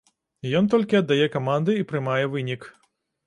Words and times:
Ён 0.59 0.69
толькі 0.73 0.97
аддае 1.01 1.27
каманды 1.35 1.71
і 1.79 1.85
прымае 1.91 2.23
вынік. 2.37 2.61